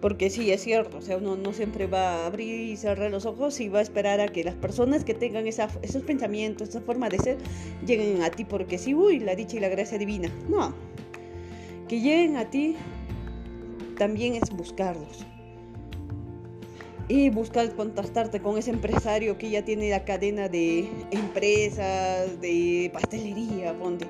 [0.01, 3.27] Porque sí, es cierto, o sea, uno no siempre va a abrir y cerrar los
[3.27, 6.81] ojos y va a esperar a que las personas que tengan esa, esos pensamientos, esa
[6.81, 7.39] forma de ser,
[7.85, 10.31] lleguen a ti porque sí, uy, la dicha y la gracia divina.
[10.49, 10.73] No,
[11.89, 12.77] que lleguen a ti
[13.97, 15.27] también es buscarlos
[17.09, 23.77] y buscar contactarte con ese empresario que ya tiene la cadena de empresas, de pastelería,
[23.79, 24.07] ponte.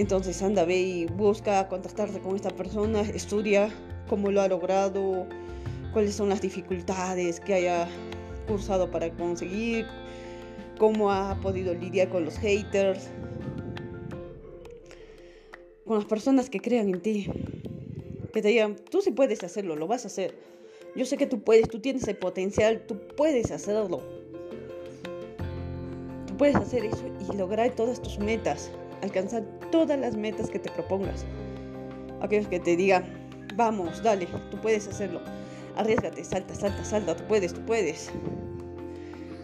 [0.00, 3.68] Entonces anda, ve y busca contactarte con esta persona, estudia
[4.08, 5.26] cómo lo ha logrado,
[5.92, 7.86] cuáles son las dificultades que haya
[8.48, 9.86] cursado para conseguir,
[10.78, 13.10] cómo ha podido lidiar con los haters,
[15.84, 17.30] con las personas que crean en ti
[18.32, 20.34] que te digan, tú sí puedes hacerlo, lo vas a hacer.
[20.96, 24.00] Yo sé que tú puedes, tú tienes el potencial, tú puedes hacerlo.
[26.26, 28.70] Tú puedes hacer eso y lograr todas tus metas,
[29.02, 31.24] alcanzar todas las metas que te propongas.
[32.20, 33.04] Aquellos que te digan,
[33.56, 35.20] vamos, dale, tú puedes hacerlo.
[35.76, 38.10] Arriesgate, salta, salta, salta, tú puedes, tú puedes.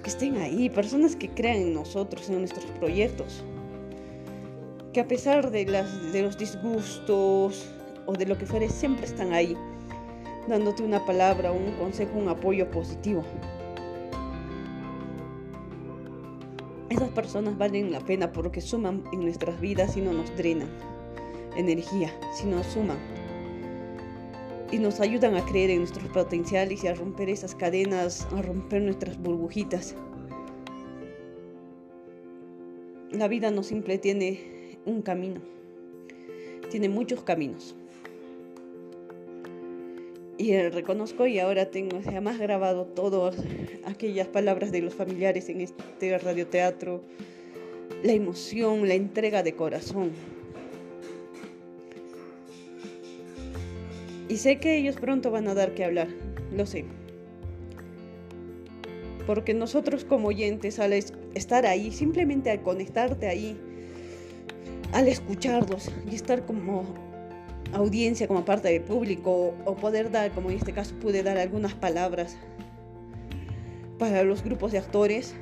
[0.03, 3.45] Que estén ahí, personas que crean en nosotros, en nuestros proyectos.
[4.92, 7.66] Que a pesar de, las, de los disgustos,
[8.07, 9.57] o de lo que fuere, siempre están ahí,
[10.49, 13.23] dándote una palabra, un consejo, un apoyo positivo.
[16.96, 20.70] Esas personas valen la pena porque suman en nuestras vidas y no nos drenan
[21.54, 22.96] energía, sino suman
[24.72, 28.80] y nos ayudan a creer en nuestros potenciales y a romper esas cadenas, a romper
[28.80, 29.94] nuestras burbujitas.
[33.11, 35.42] La vida no siempre tiene un camino,
[36.70, 37.76] tiene muchos caminos.
[40.38, 43.37] Y reconozco y ahora tengo más grabado todas
[43.87, 47.03] aquellas palabras de los familiares en este radioteatro,
[48.03, 50.11] la emoción, la entrega de corazón.
[54.29, 56.09] Y sé que ellos pronto van a dar que hablar,
[56.55, 56.85] lo sé.
[59.27, 63.57] Porque nosotros como oyentes, al estar ahí, simplemente al conectarte ahí,
[64.92, 67.06] al escucharlos y estar como
[67.72, 71.74] audiencia, como parte del público, o poder dar, como en este caso pude dar algunas
[71.74, 72.37] palabras
[73.98, 75.35] para los grupos de actores,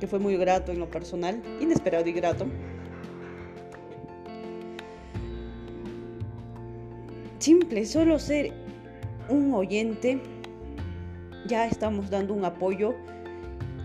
[0.00, 2.46] que fue muy grato en lo personal, inesperado y grato.
[7.38, 8.52] Simple, solo ser
[9.28, 10.20] un oyente,
[11.46, 12.94] ya estamos dando un apoyo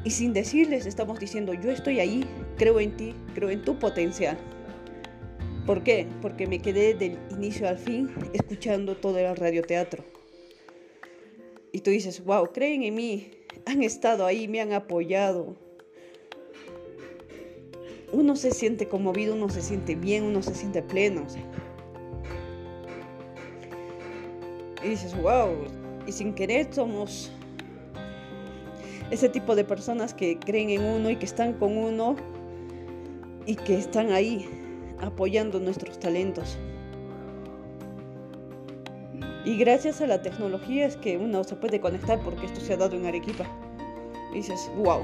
[0.05, 2.25] y sin decirles estamos diciendo yo estoy ahí,
[2.58, 4.38] creo en ti, creo en tu potencial.
[5.69, 6.08] ¿Por qué?
[6.23, 10.03] Porque me quedé del inicio al fin escuchando todo el radioteatro.
[11.71, 13.29] Y tú dices, wow, creen en mí,
[13.67, 15.55] han estado ahí, me han apoyado.
[18.12, 21.27] uno se siente conmovido, uno se siente bien, uno se siente pleno.
[24.84, 25.51] Y dices, wow,
[26.08, 27.29] y sin querer somos
[29.12, 32.15] ese tipo de personas que creen en uno y que están con uno
[33.45, 34.59] y que están ahí
[35.01, 36.57] apoyando nuestros talentos.
[39.45, 42.77] Y gracias a la tecnología es que uno se puede conectar porque esto se ha
[42.77, 43.45] dado en Arequipa.
[44.31, 45.01] Y dices, wow.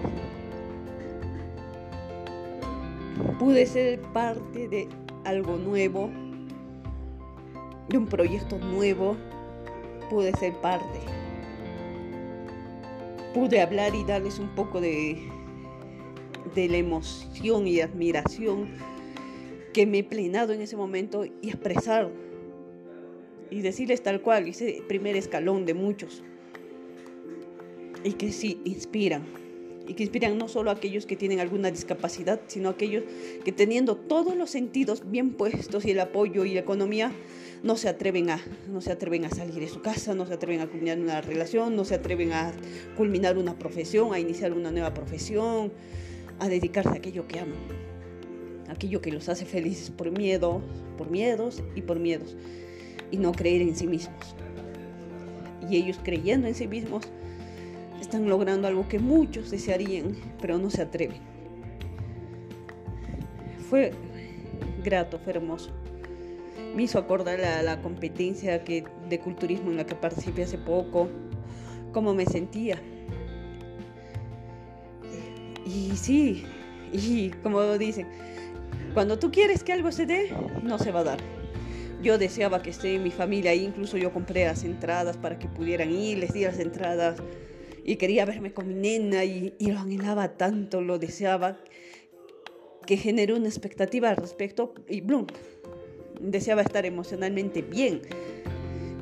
[3.40, 4.88] Pude ser parte de
[5.24, 6.10] algo nuevo,
[7.90, 9.16] de un proyecto nuevo.
[10.10, 11.00] Pude ser parte.
[13.34, 15.18] Pude hablar y darles un poco de,
[16.54, 18.70] de la emoción y admiración
[19.76, 22.10] que me he plenado en ese momento y expresar
[23.52, 26.24] y decirles tal cual, ese primer escalón de muchos.
[28.06, 29.26] Y que sí, inspiran.
[29.86, 33.04] Y que inspiran no solo a aquellos que tienen alguna discapacidad, sino a aquellos
[33.44, 37.12] que teniendo todos los sentidos bien puestos y el apoyo y la economía,
[37.62, 40.62] no se atreven a, no se atreven a salir de su casa, no se atreven
[40.62, 42.54] a culminar una relación, no se atreven a
[42.96, 45.74] culminar una profesión, a iniciar una nueva profesión,
[46.40, 47.60] a dedicarse a aquello que aman,
[48.70, 50.62] aquello que los hace felices por miedo,
[50.98, 52.36] por miedos y por miedos
[53.12, 54.36] y no creer en sí mismos.
[55.70, 57.06] Y ellos creyendo en sí mismos
[58.00, 61.18] están logrando algo que muchos desearían, pero no se atreven.
[63.70, 63.92] Fue
[64.84, 65.72] grato, fue hermoso.
[66.76, 71.10] Me hizo acordar la, competencia que, de culturismo en la que participé hace poco,
[71.94, 72.82] cómo me sentía.
[75.66, 76.44] Y sí,
[76.92, 78.08] y como dicen,
[78.96, 81.20] cuando tú quieres que algo se dé, no se va a dar.
[82.02, 85.92] Yo deseaba que esté mi familia ahí, incluso yo compré las entradas para que pudieran
[85.92, 87.18] ir, les di las entradas
[87.84, 91.58] y quería verme con mi nena y, lo anhelaba tanto, lo deseaba,
[92.88, 95.28] que generó una expectativa al respecto y Bloom
[96.22, 98.02] deseaba estar emocionalmente bien,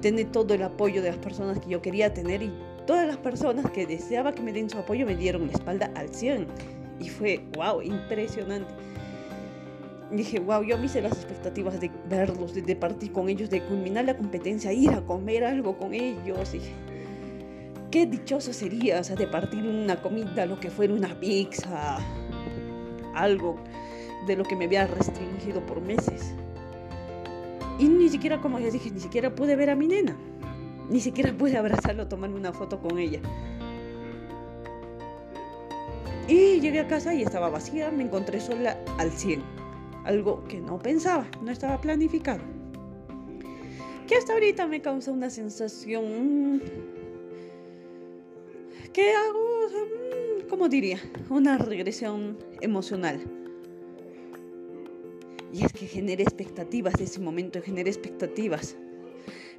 [0.01, 2.51] tener todo el apoyo de las personas que yo quería tener y
[2.87, 6.09] todas las personas que deseaba que me den su apoyo me dieron la espalda al
[6.09, 6.47] 100
[6.99, 8.73] y fue, wow, impresionante
[10.17, 14.05] dije, wow, yo me hice las expectativas de verlos, de, partir con ellos, de culminar
[14.05, 16.53] la competencia, ir a comer algo con ellos.
[16.53, 16.61] Y
[17.89, 21.97] qué dichoso sería, o de partir una comida, lo que fuera una pizza,
[23.15, 23.55] algo
[24.27, 26.33] de lo que me había restringido por meses.
[27.79, 30.15] Y ni siquiera, como ya dije, ni siquiera pude ver a mi nena.
[30.89, 33.19] Ni siquiera pude abrazarlo, tomarme una foto con ella.
[36.27, 39.62] Y llegué a casa y estaba vacía, me encontré sola al 100
[40.05, 42.41] algo que no pensaba, no estaba planificado.
[44.07, 46.61] Que hasta ahorita me causa una sensación
[48.91, 50.99] que hago, mm, ¿cómo diría?
[51.29, 53.21] Una regresión emocional.
[55.51, 58.75] Y es que generé expectativas de ese momento, generé expectativas.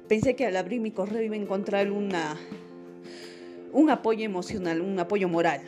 [0.07, 2.37] Pensé que al abrir mi correo iba a encontrar una,
[3.73, 5.61] un apoyo emocional, un apoyo moral.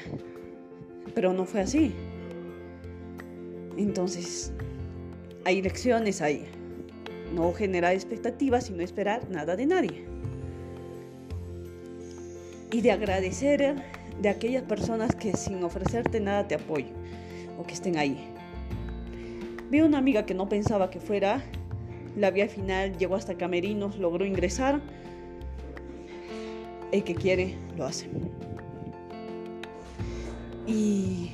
[1.15, 1.93] Pero no fue así.
[3.77, 4.51] Entonces,
[5.47, 6.43] hay lecciones ahí.
[7.33, 10.03] No generar expectativas, sino esperar nada de nadie.
[12.69, 13.75] Y de agradecer
[14.21, 16.91] de aquellas personas que sin ofrecerte nada te apoyen
[17.57, 18.27] o que estén ahí.
[19.69, 21.41] Vi una amiga que no pensaba que fuera,
[22.17, 24.81] la vi al final, llegó hasta Camerinos, logró ingresar.
[26.91, 28.09] El que quiere, lo hace.
[30.67, 31.31] Y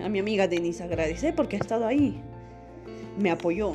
[0.00, 2.22] a mi amiga Denise agradecer porque ha estado ahí
[3.18, 3.72] me apoyó.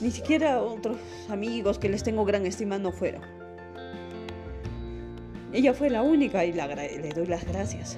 [0.00, 3.22] Ni siquiera otros amigos que les tengo gran estima no fueron.
[5.52, 7.96] Ella fue la única y le doy las gracias.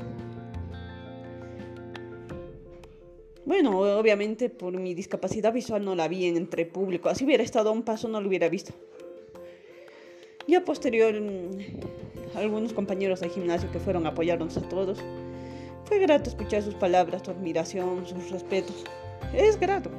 [3.47, 7.09] Bueno, obviamente por mi discapacidad visual no la vi entre público.
[7.09, 8.73] Así hubiera estado un paso no lo hubiera visto.
[10.47, 14.99] Ya posterior, mm, algunos compañeros del gimnasio que fueron a a todos.
[15.87, 18.85] Fue grato escuchar sus palabras, su admiración, sus respetos.
[19.33, 19.91] Es grato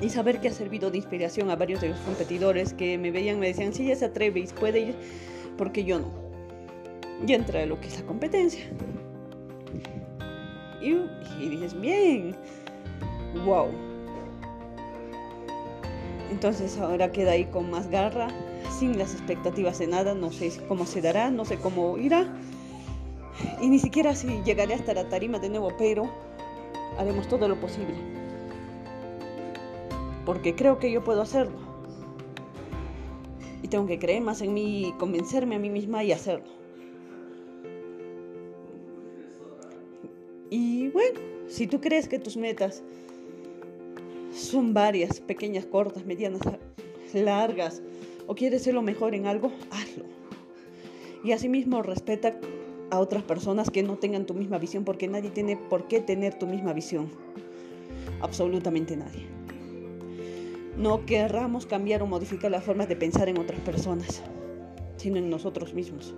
[0.00, 3.38] y saber que ha servido de inspiración a varios de los competidores que me veían,
[3.38, 4.94] me decían, si ella se atreve y puede ir,
[5.56, 6.10] porque yo no.
[7.26, 8.64] Y entra lo que es la competencia.
[10.82, 10.96] Y,
[11.40, 12.36] y dices, bien,
[13.44, 13.68] wow.
[16.30, 18.28] Entonces ahora queda ahí con más garra,
[18.78, 22.26] sin las expectativas de nada, no sé cómo se dará, no sé cómo irá.
[23.62, 26.10] Y ni siquiera si llegaré hasta la tarima de nuevo, pero
[26.98, 28.15] haremos todo lo posible
[30.26, 31.56] porque creo que yo puedo hacerlo.
[33.62, 36.50] Y tengo que creer más en mí, convencerme a mí misma y hacerlo.
[40.50, 42.82] Y bueno, si tú crees que tus metas
[44.32, 46.42] son varias, pequeñas, cortas, medianas,
[47.14, 47.80] largas,
[48.26, 50.04] o quieres ser lo mejor en algo, hazlo.
[51.24, 52.38] Y asimismo respeta
[52.90, 56.34] a otras personas que no tengan tu misma visión, porque nadie tiene por qué tener
[56.38, 57.10] tu misma visión.
[58.20, 59.35] Absolutamente nadie.
[60.76, 64.22] No querramos cambiar o modificar las formas de pensar en otras personas,
[64.96, 66.14] sino en nosotros mismos.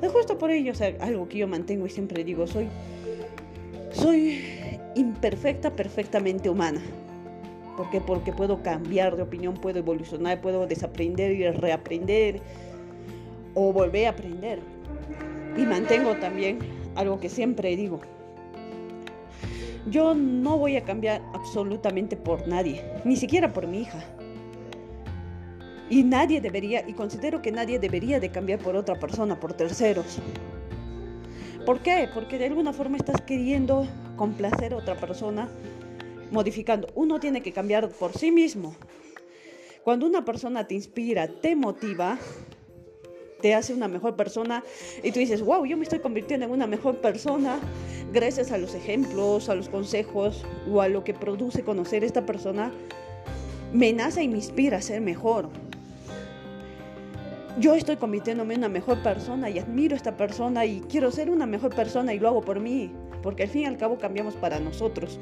[0.00, 2.68] Es justo por ello, o sea, algo que yo mantengo y siempre digo, soy,
[3.92, 4.42] soy
[4.94, 6.80] imperfecta, perfectamente humana.
[7.76, 8.00] ¿Por qué?
[8.00, 12.40] Porque puedo cambiar de opinión, puedo evolucionar, puedo desaprender y reaprender
[13.54, 14.60] o volver a aprender.
[15.56, 16.58] Y mantengo también
[16.94, 18.00] algo que siempre digo.
[19.88, 24.04] Yo no voy a cambiar absolutamente por nadie, ni siquiera por mi hija.
[25.88, 30.18] Y nadie debería, y considero que nadie debería de cambiar por otra persona, por terceros.
[31.64, 32.08] ¿Por qué?
[32.12, 35.48] Porque de alguna forma estás queriendo complacer a otra persona
[36.30, 36.88] modificando.
[36.94, 38.74] Uno tiene que cambiar por sí mismo.
[39.82, 42.18] Cuando una persona te inspira, te motiva,
[43.40, 44.62] te hace una mejor persona
[45.02, 47.58] y tú dices, wow, yo me estoy convirtiendo en una mejor persona
[48.12, 52.72] gracias a los ejemplos, a los consejos o a lo que produce conocer esta persona,
[53.72, 55.48] me nace y me inspira a ser mejor.
[57.58, 61.30] Yo estoy convirtiéndome en una mejor persona y admiro a esta persona y quiero ser
[61.30, 64.34] una mejor persona y lo hago por mí, porque al fin y al cabo cambiamos
[64.34, 65.18] para nosotros.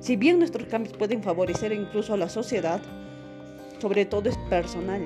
[0.00, 2.80] Si bien nuestros cambios pueden favorecer incluso a la sociedad,
[3.78, 5.02] sobre todo es personal.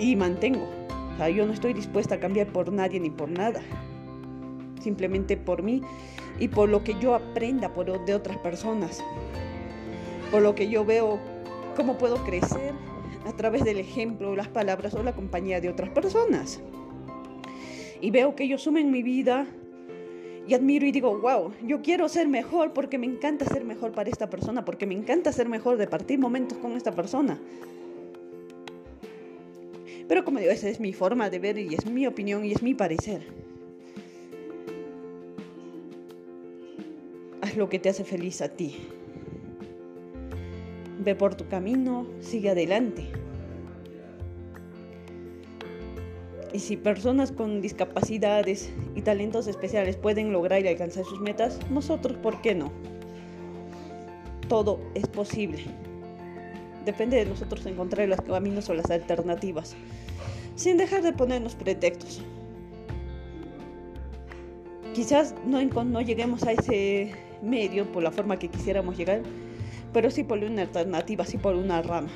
[0.00, 0.66] Y mantengo.
[1.14, 3.60] O sea, yo no estoy dispuesta a cambiar por nadie ni por nada.
[4.80, 5.82] Simplemente por mí
[6.40, 9.04] y por lo que yo aprenda por, de otras personas.
[10.32, 11.20] Por lo que yo veo
[11.76, 12.72] cómo puedo crecer
[13.26, 16.60] a través del ejemplo, las palabras o la compañía de otras personas.
[18.00, 19.46] Y veo que ellos sumen mi vida
[20.48, 24.08] y admiro y digo, wow, yo quiero ser mejor porque me encanta ser mejor para
[24.08, 27.38] esta persona, porque me encanta ser mejor de partir momentos con esta persona.
[30.10, 32.64] Pero como digo, esa es mi forma de ver y es mi opinión y es
[32.64, 33.22] mi parecer.
[37.40, 38.74] Haz lo que te hace feliz a ti.
[40.98, 43.06] Ve por tu camino, sigue adelante.
[46.52, 52.18] Y si personas con discapacidades y talentos especiales pueden lograr y alcanzar sus metas, nosotros,
[52.18, 52.72] ¿por qué no?
[54.48, 55.66] Todo es posible.
[56.84, 59.76] Depende de nosotros encontrar los caminos o las alternativas,
[60.54, 62.22] sin dejar de ponernos pretextos.
[64.94, 67.12] Quizás no, lleguemos a ese
[67.42, 69.22] medio por la forma que quisiéramos llegar,
[69.92, 72.10] pero sí por una alternativa, sí por una rama.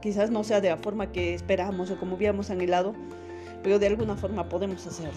[0.00, 2.94] Quizás no sea de la forma que esperamos o como hubiéramos anhelado,
[3.62, 5.12] pero de alguna forma podemos hacerlo.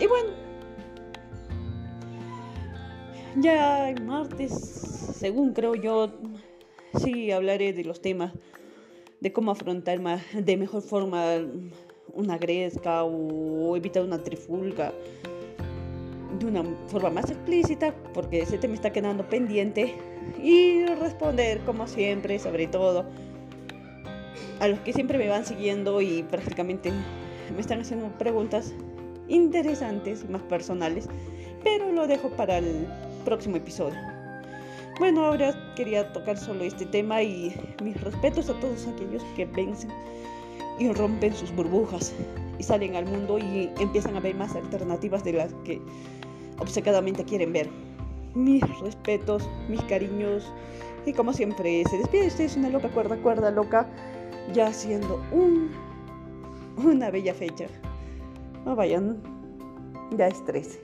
[0.00, 0.30] Y bueno,
[3.36, 6.10] ya el martes, según creo yo,
[7.00, 8.32] sí hablaré de los temas
[9.20, 11.38] de cómo afrontar más, de mejor forma
[12.12, 14.92] una gresca o evitar una trifulga
[16.38, 19.94] de una forma más explícita, porque ese tema está quedando pendiente,
[20.42, 23.06] y responder como siempre, sobre todo
[24.60, 26.90] a los que siempre me van siguiendo y prácticamente
[27.54, 28.74] me están haciendo preguntas
[29.28, 31.08] interesantes y más personales,
[31.62, 32.86] pero lo dejo para el
[33.24, 34.15] próximo episodio.
[34.98, 39.90] Bueno, ahora quería tocar solo este tema y mis respetos a todos aquellos que vencen
[40.78, 42.14] y rompen sus burbujas
[42.58, 45.82] y salen al mundo y empiezan a ver más alternativas de las que
[46.58, 47.68] obcecadamente quieren ver.
[48.34, 50.50] Mis respetos, mis cariños
[51.04, 53.86] y como siempre se despide es una loca cuerda, cuerda loca
[54.54, 55.72] ya siendo un,
[56.82, 57.66] una bella fecha.
[58.64, 59.22] No vayan,
[60.16, 60.80] ya es 13.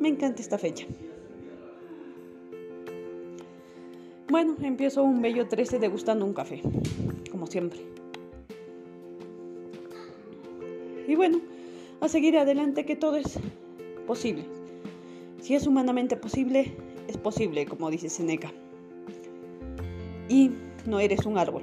[0.00, 0.86] Me encanta esta fecha.
[4.36, 6.60] Bueno, empiezo un bello 13 degustando un café,
[7.30, 7.80] como siempre.
[11.08, 11.40] Y bueno,
[12.02, 13.38] a seguir adelante que todo es
[14.06, 14.44] posible.
[15.40, 16.76] Si es humanamente posible,
[17.08, 18.52] es posible, como dice Seneca.
[20.28, 20.50] Y
[20.84, 21.62] no eres un árbol.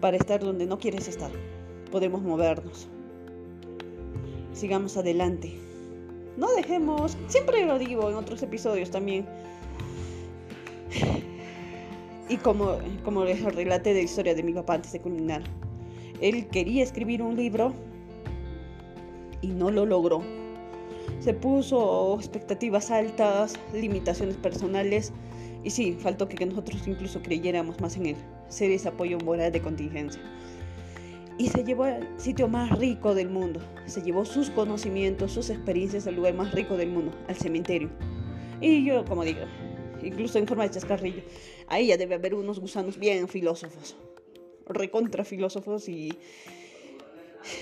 [0.00, 1.30] Para estar donde no quieres estar,
[1.92, 2.88] podemos movernos.
[4.52, 5.52] Sigamos adelante.
[6.36, 9.24] No dejemos, siempre lo digo en otros episodios también.
[12.28, 15.42] Y como, como les relaté de la historia de mi papá antes de culminar,
[16.20, 17.72] él quería escribir un libro
[19.42, 20.22] y no lo logró.
[21.20, 25.12] Se puso expectativas altas, limitaciones personales
[25.64, 28.16] Y sí, faltó que nosotros incluso creyéramos más en él,
[28.48, 30.22] ser ese apoyo moral de contingencia.
[31.38, 36.06] Y se llevó al sitio más rico del mundo, se llevó sus conocimientos, sus experiencias
[36.06, 37.90] al lugar más rico del mundo, al cementerio.
[38.60, 39.40] Y yo, como digo,
[40.06, 41.22] incluso en forma de chascarrillo,
[41.66, 43.96] ahí ya debe haber unos gusanos bien filósofos,
[44.66, 46.16] recontra filósofos y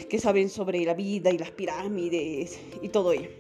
[0.09, 3.31] que saben sobre la vida y las pirámides y todo ello.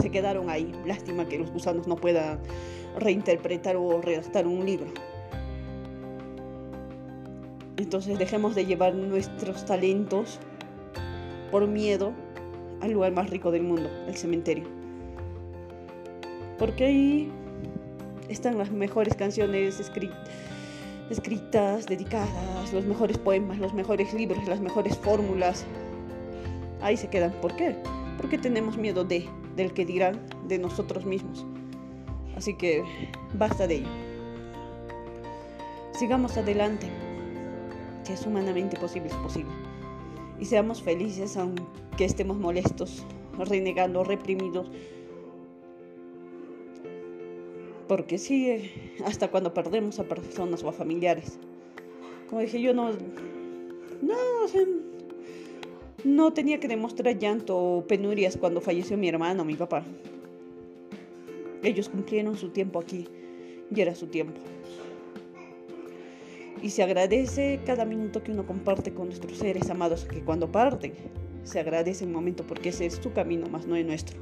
[0.00, 0.70] Se quedaron ahí.
[0.86, 2.40] Lástima que los gusanos no puedan
[2.98, 4.92] reinterpretar o redactar un libro.
[7.76, 10.38] Entonces dejemos de llevar nuestros talentos
[11.50, 12.12] por miedo
[12.80, 14.64] al lugar más rico del mundo, el cementerio.
[16.58, 17.32] Porque ahí
[18.28, 19.80] están las mejores canciones
[21.10, 25.64] escritas, dedicadas, los mejores poemas, los mejores libros, las mejores fórmulas.
[26.80, 27.32] Ahí se quedan.
[27.40, 27.76] ¿Por qué?
[28.18, 31.44] Porque tenemos miedo de, del que dirán de nosotros mismos.
[32.36, 32.82] Así que
[33.34, 33.88] basta de ello.
[35.92, 36.88] Sigamos adelante.
[38.02, 39.52] Si es humanamente posible, es posible.
[40.40, 43.04] Y seamos felices aunque estemos molestos,
[43.38, 44.70] renegando, reprimidos.
[47.88, 48.70] Porque sí,
[49.04, 51.38] hasta cuando perdemos a personas o a familiares.
[52.28, 52.90] Como dije, yo no...
[54.02, 54.14] No,
[56.04, 59.84] no tenía que demostrar llanto o penurias cuando falleció mi hermano, mi papá.
[61.62, 63.08] Ellos cumplieron su tiempo aquí
[63.74, 64.40] y era su tiempo.
[66.62, 70.92] Y se agradece cada minuto que uno comparte con nuestros seres amados, que cuando parten
[71.42, 74.18] se agradece el momento porque ese es su camino, más no es nuestro,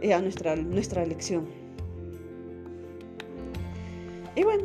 [0.00, 1.61] es nuestra, nuestra elección.
[4.42, 4.64] Y bueno,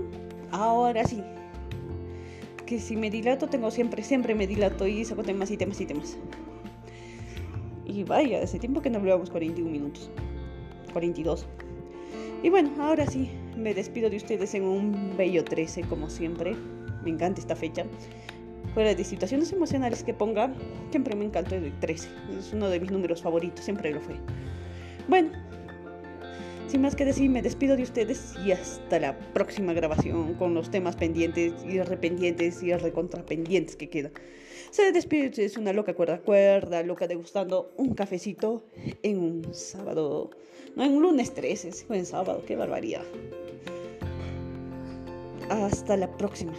[0.49, 1.21] ahora sí,
[2.65, 5.85] que si me dilato, tengo siempre, siempre me dilato y saco temas y temas y
[5.85, 6.17] temas.
[7.85, 10.09] Y vaya, hace tiempo que no hablábamos 41 minutos,
[10.93, 11.45] 42.
[12.41, 16.55] Y bueno, ahora sí, me despido de ustedes en un bello 13, como siempre.
[17.03, 17.85] Me encanta esta fecha.
[18.73, 20.51] Fuera de situaciones emocionales que ponga,
[20.89, 22.09] siempre me encantó el 13.
[22.39, 24.15] Es uno de mis números favoritos, siempre lo fue.
[25.07, 25.29] Bueno,
[26.67, 30.69] sin más que decir, me despido de ustedes y hasta la próxima grabación con los
[30.69, 34.11] temas pendientes y rependientes y recontrapendientes que quedan.
[34.71, 38.65] Se despide es una loca cuerda cuerda, loca degustando un cafecito
[39.01, 40.31] en un sábado.
[40.75, 43.03] No, en un lunes 13, sino en sábado, qué barbaridad.
[45.49, 46.53] Hasta la próxima.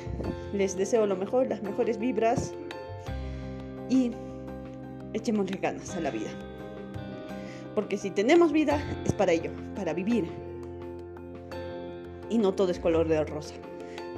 [0.54, 2.54] Les deseo lo mejor, las mejores vibras
[3.90, 4.12] y
[5.12, 6.30] echemos ganas a la vida.
[7.78, 10.28] Porque si tenemos vida es para ello, para vivir.
[12.28, 13.54] Y no todo es color de rosa.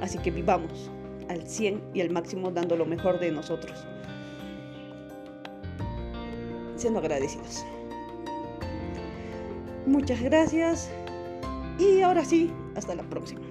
[0.01, 0.89] Así que vivamos
[1.29, 3.85] al 100 y al máximo dando lo mejor de nosotros.
[6.75, 7.63] Siendo agradecidos.
[9.85, 10.89] Muchas gracias
[11.77, 13.41] y ahora sí, hasta la próxima.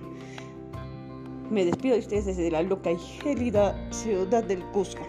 [1.52, 5.06] Me despido de ustedes desde la loca y gélida ciudad del Cusco.